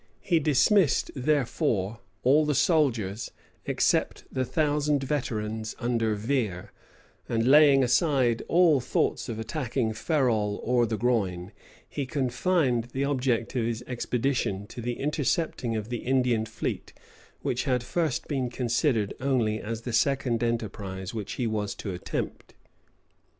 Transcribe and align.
He 0.21 0.39
dismissed, 0.39 1.11
therefore, 1.15 1.99
all 2.23 2.43
the 2.43 2.55
soldiers, 2.55 3.29
except 3.67 4.23
the 4.31 4.43
thousand 4.45 5.03
veterans 5.03 5.75
under 5.77 6.15
Vere; 6.15 6.71
and 7.29 7.45
laying 7.47 7.83
aside 7.83 8.41
all 8.47 8.79
thoughts 8.79 9.29
of 9.29 9.37
attacking 9.37 9.93
Ferrol 9.93 10.59
or 10.63 10.87
the 10.87 10.97
Groine, 10.97 11.51
he 11.87 12.07
confined 12.07 12.85
the 12.93 13.05
object 13.05 13.55
of 13.55 13.63
his 13.63 13.83
expedition 13.85 14.65
to 14.69 14.81
the 14.81 14.93
intercepting 14.99 15.75
of 15.75 15.89
the 15.89 15.97
Indian 15.99 16.47
fleet 16.47 16.93
which 17.43 17.65
had 17.65 17.83
at 17.83 17.83
first 17.83 18.27
been 18.27 18.49
considered 18.49 19.13
only 19.21 19.59
as 19.61 19.81
the 19.83 19.93
second 19.93 20.41
enterprise 20.43 21.13
which 21.13 21.33
he 21.33 21.45
was 21.45 21.75
to 21.75 21.93
attempt. 21.93 22.55